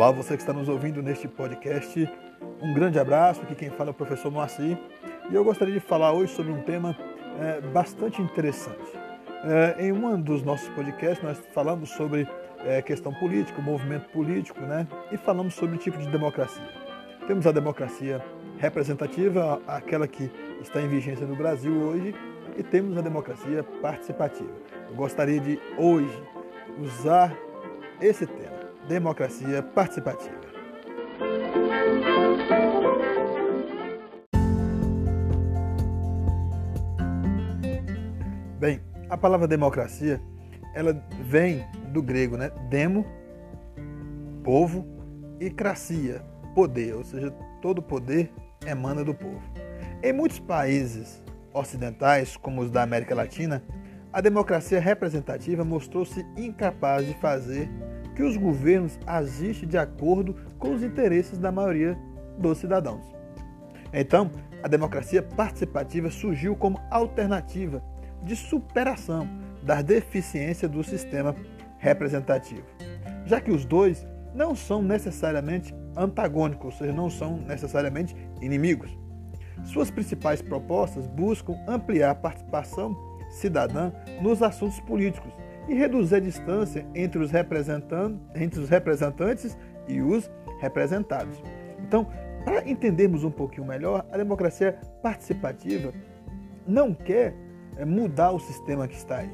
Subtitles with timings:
[0.00, 2.10] Olá, você que está nos ouvindo neste podcast.
[2.62, 3.42] Um grande abraço.
[3.42, 4.78] Aqui quem fala é o professor Moacir.
[5.30, 6.96] E eu gostaria de falar hoje sobre um tema
[7.38, 8.80] é, bastante interessante.
[9.44, 12.26] É, em um dos nossos podcasts, nós falamos sobre
[12.64, 14.88] é, questão política, movimento político, né?
[15.12, 16.66] E falamos sobre tipo de democracia.
[17.26, 18.24] Temos a democracia
[18.56, 20.30] representativa, aquela que
[20.62, 22.14] está em vigência no Brasil hoje,
[22.56, 24.48] e temos a democracia participativa.
[24.88, 26.22] Eu gostaria de hoje
[26.78, 27.36] usar
[28.00, 30.40] esse tema, democracia participativa.
[38.58, 40.20] Bem, a palavra democracia,
[40.74, 42.50] ela vem do grego, né?
[42.68, 43.06] Demo,
[44.44, 44.86] povo,
[45.40, 46.22] e cracia,
[46.54, 47.30] poder, ou seja,
[47.62, 48.30] todo poder
[48.66, 49.40] emana do povo.
[50.02, 51.22] Em muitos países
[51.52, 53.62] ocidentais, como os da América Latina,
[54.12, 57.70] a democracia representativa mostrou-se incapaz de fazer
[58.14, 61.98] que os governos agissem de acordo com os interesses da maioria
[62.38, 63.04] dos cidadãos.
[63.92, 64.30] Então,
[64.62, 67.82] a democracia participativa surgiu como alternativa
[68.22, 69.28] de superação
[69.62, 71.34] da deficiência do sistema
[71.78, 72.64] representativo,
[73.24, 78.96] já que os dois não são necessariamente antagônicos, ou seja, não são necessariamente inimigos.
[79.64, 82.96] Suas principais propostas buscam ampliar a participação
[83.30, 85.32] cidadã nos assuntos políticos
[85.68, 87.30] e reduzir a distância entre os,
[88.34, 90.30] entre os representantes e os
[90.60, 91.42] representados.
[91.78, 92.06] Então,
[92.44, 95.92] para entendermos um pouquinho melhor, a democracia participativa
[96.66, 97.34] não quer
[97.76, 99.30] eh, mudar o sistema que está aí,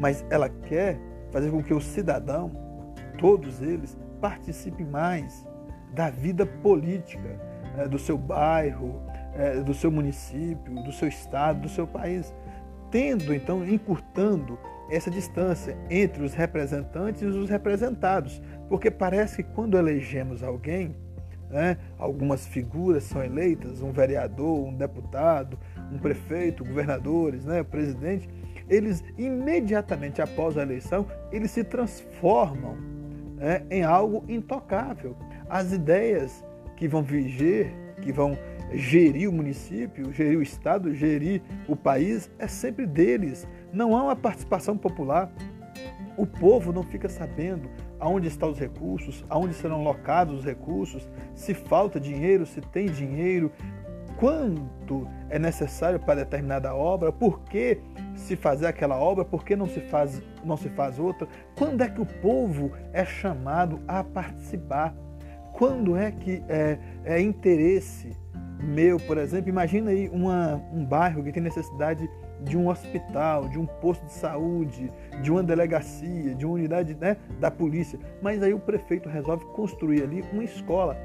[0.00, 0.98] mas ela quer
[1.30, 2.52] fazer com que o cidadão,
[3.18, 5.46] todos eles, participem mais
[5.92, 7.40] da vida política
[7.78, 9.02] eh, do seu bairro,
[9.34, 12.32] é, do seu município, do seu estado, do seu país,
[12.90, 14.58] tendo então encurtando
[14.90, 20.94] essa distância entre os representantes e os representados, porque parece que quando elegemos alguém,
[21.50, 25.58] né, algumas figuras são eleitas, um vereador, um deputado,
[25.92, 28.28] um prefeito, governadores, né, presidente,
[28.68, 32.76] eles imediatamente após a eleição eles se transformam
[33.36, 35.16] né, em algo intocável.
[35.48, 36.44] As ideias
[36.76, 38.36] que vão viger, que vão
[38.72, 43.46] gerir o município, gerir o estado, gerir o país, é sempre deles.
[43.74, 45.28] Não há uma participação popular.
[46.16, 47.68] O povo não fica sabendo
[47.98, 53.50] aonde estão os recursos, aonde serão locados os recursos, se falta dinheiro, se tem dinheiro,
[54.16, 57.80] quanto é necessário para determinada obra, por que
[58.14, 61.26] se fazer aquela obra, por que não se faz, não se faz outra,
[61.56, 64.94] quando é que o povo é chamado a participar,
[65.52, 68.16] quando é que é, é interesse
[68.64, 72.08] meu, por exemplo, imagina aí uma, um bairro que tem necessidade
[72.40, 74.90] de um hospital, de um posto de saúde,
[75.22, 77.98] de uma delegacia, de uma unidade né, da polícia.
[78.22, 80.96] Mas aí o prefeito resolve construir ali uma escola.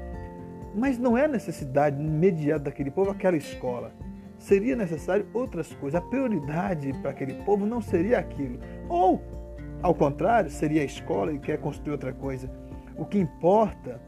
[0.74, 3.92] Mas não é necessidade imediata daquele povo aquela escola.
[4.38, 6.00] Seria necessário outras coisas.
[6.00, 8.58] A prioridade para aquele povo não seria aquilo.
[8.88, 9.22] Ou,
[9.82, 12.50] ao contrário, seria a escola e quer construir outra coisa.
[12.96, 14.00] O que importa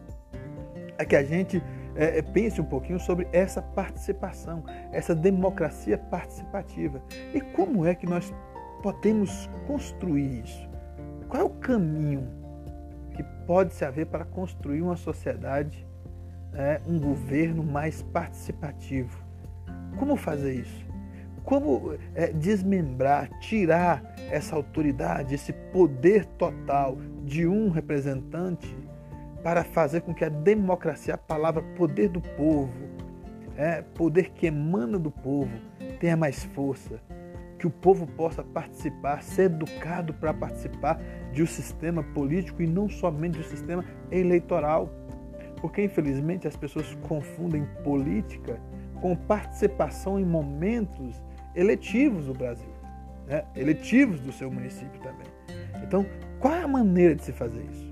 [0.97, 1.63] é que a gente
[1.94, 7.03] é, é, pense um pouquinho sobre essa participação, essa democracia participativa.
[7.34, 8.32] E como é que nós
[8.82, 10.69] podemos construir isso?
[11.28, 12.28] Qual é o caminho
[13.14, 15.86] que pode se haver para construir uma sociedade,
[16.54, 19.22] é, um governo mais participativo?
[19.98, 20.82] Como fazer isso?
[21.44, 28.74] Como é, desmembrar, tirar essa autoridade, esse poder total de um representante
[29.42, 32.72] para fazer com que a democracia, a palavra poder do povo,
[33.56, 35.53] é, poder que emana do povo,
[35.98, 37.00] tenha mais força,
[37.58, 41.00] que o povo possa participar, ser educado para participar
[41.32, 44.91] de um sistema político e não somente do sistema eleitoral.
[45.60, 48.60] Porque, infelizmente, as pessoas confundem política
[49.00, 51.22] com participação em momentos
[51.54, 52.72] eletivos do Brasil,
[53.27, 53.45] né?
[53.54, 55.27] eletivos do seu município também.
[55.84, 56.04] Então,
[56.41, 57.91] qual é a maneira de se fazer isso?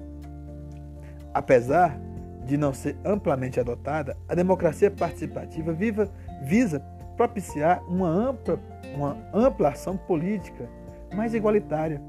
[1.33, 1.99] Apesar
[2.45, 6.11] de não ser amplamente adotada, a democracia participativa viva,
[6.43, 6.81] visa
[7.17, 8.59] propiciar uma ampla,
[8.95, 10.69] uma ampla ação política
[11.15, 12.01] mais igualitária,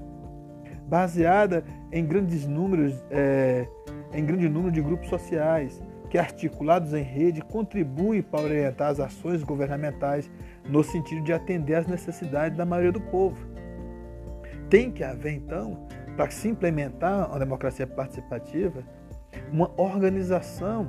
[0.87, 3.67] baseada em grandes números, é,
[4.13, 9.43] em grande número de grupos sociais, que articulados em rede contribuem para orientar as ações
[9.43, 10.29] governamentais
[10.67, 13.37] no sentido de atender às necessidades da maioria do povo.
[14.69, 15.87] Tem que haver, então,
[16.17, 18.83] para se implementar a democracia participativa,
[19.51, 20.87] uma organização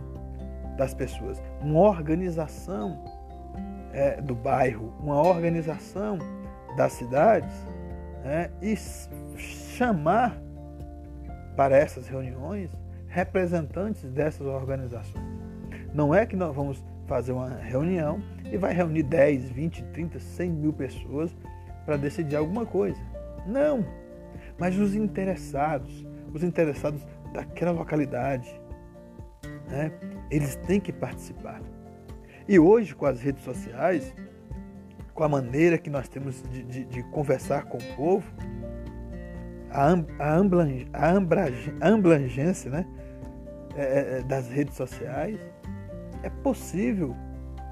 [0.76, 3.02] das pessoas, uma organização
[3.92, 6.18] é, do bairro, uma organização
[6.76, 7.52] das cidades
[8.24, 8.74] é, e
[9.36, 10.36] chamar
[11.56, 12.70] para essas reuniões
[13.08, 15.24] representantes dessas organizações.
[15.92, 20.50] Não é que nós vamos fazer uma reunião e vai reunir 10, 20, 30, 100
[20.50, 21.30] mil pessoas
[21.84, 22.98] para decidir alguma coisa.
[23.46, 23.84] Não!
[24.58, 28.60] Mas os interessados, os interessados daquela localidade,
[29.68, 29.92] né,
[30.30, 31.60] eles têm que participar.
[32.48, 34.14] E hoje, com as redes sociais,
[35.14, 38.26] com a maneira que nós temos de, de, de conversar com o povo,
[39.70, 41.08] a, a,
[41.80, 42.86] a abrangência né,
[43.76, 45.38] é, é, é, das redes sociais,
[46.22, 47.16] é possível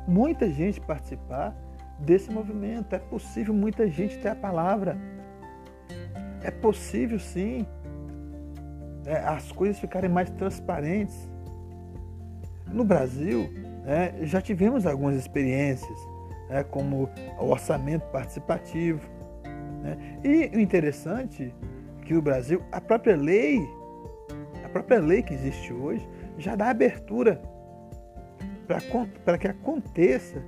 [0.07, 1.55] muita gente participar
[1.99, 4.97] desse movimento, é possível muita gente ter a palavra.
[6.43, 7.67] É possível sim
[9.07, 11.29] é, as coisas ficarem mais transparentes.
[12.67, 13.51] No Brasil,
[13.87, 15.99] é, já tivemos algumas experiências,
[16.49, 17.09] é, como
[17.39, 19.01] o orçamento participativo.
[19.83, 19.97] Né?
[20.23, 21.55] E o interessante
[22.01, 23.61] é que no Brasil, a própria lei,
[24.65, 26.09] a própria lei que existe hoje,
[26.39, 27.41] já dá abertura
[29.25, 30.43] para que aconteça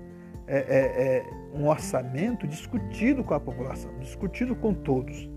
[0.46, 5.28] é, é, é, um orçamento discutido com a população, discutido com todos.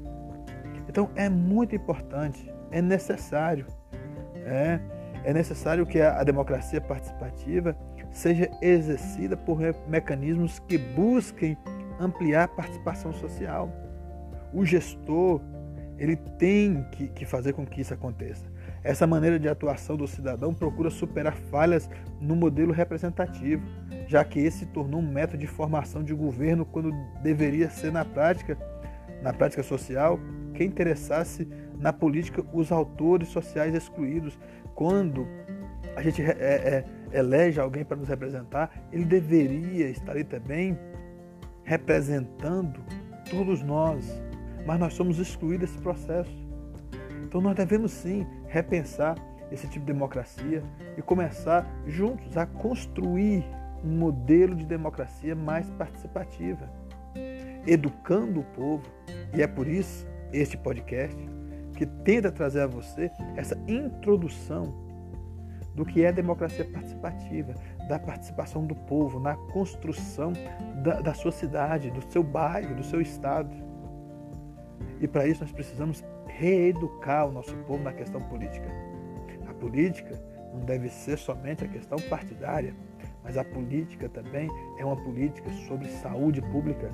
[0.87, 3.67] Então é muito importante, é necessário,
[4.45, 4.79] é,
[5.23, 7.75] é necessário que a, a democracia participativa
[8.11, 11.57] seja exercida por mecanismos que busquem
[11.99, 13.69] ampliar a participação social.
[14.53, 15.41] O gestor
[15.97, 18.45] ele tem que, que fazer com que isso aconteça.
[18.83, 21.89] Essa maneira de atuação do cidadão procura superar falhas
[22.19, 23.65] no modelo representativo,
[24.07, 26.91] já que esse se tornou um método de formação de governo quando
[27.23, 28.57] deveria ser na prática,
[29.23, 30.19] na prática social,
[30.53, 31.47] que interessasse
[31.79, 34.37] na política os autores sociais excluídos.
[34.73, 35.27] Quando
[35.95, 36.85] a gente é, é,
[37.17, 40.77] elege alguém para nos representar, ele deveria estar ali também
[41.63, 42.81] representando
[43.29, 44.21] todos nós,
[44.65, 46.45] mas nós somos excluídos desse processo.
[47.23, 49.15] Então nós devemos sim repensar
[49.51, 50.63] esse tipo de democracia
[50.97, 53.43] e começar juntos a construir
[53.83, 56.69] um modelo de democracia mais participativa,
[57.65, 58.83] educando o povo.
[59.33, 61.34] E é por isso este podcast
[61.75, 64.85] que tenta trazer a você essa introdução
[65.75, 67.53] do que é democracia participativa,
[67.89, 70.31] da participação do povo na construção
[70.81, 73.53] da, da sua cidade, do seu bairro, do seu estado.
[75.01, 78.67] E para isso nós precisamos reeducar o nosso povo na questão política.
[79.47, 80.19] A política
[80.53, 82.73] não deve ser somente a questão partidária,
[83.21, 86.89] mas a política também é uma política sobre saúde pública,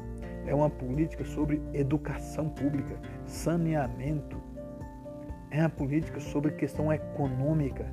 [0.48, 4.42] é uma política sobre educação pública, saneamento,
[5.51, 7.86] é uma política sobre questão econômica.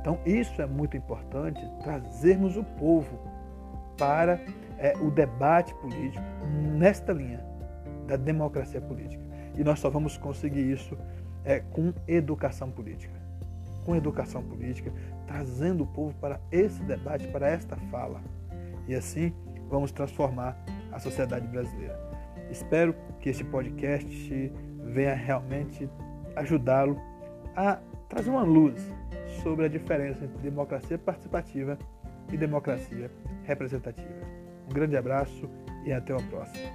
[0.00, 3.18] Então, isso é muito importante, trazermos o povo
[3.98, 4.40] para
[4.78, 6.24] é, o debate político
[6.78, 7.44] nesta linha
[8.06, 9.22] da democracia política.
[9.58, 10.96] E nós só vamos conseguir isso
[11.44, 13.20] é, com educação política.
[13.84, 14.92] Com educação política,
[15.26, 18.22] trazendo o povo para esse debate, para esta fala.
[18.88, 19.34] E assim
[19.68, 20.56] vamos transformar
[20.90, 21.98] a sociedade brasileira.
[22.50, 24.52] Espero que este podcast
[24.84, 25.88] venha realmente
[26.36, 27.00] ajudá-lo
[27.56, 27.78] a
[28.08, 28.74] trazer uma luz
[29.42, 31.78] sobre a diferença entre democracia participativa
[32.32, 33.10] e democracia
[33.44, 34.26] representativa.
[34.68, 35.48] Um grande abraço
[35.84, 36.70] e até a próxima.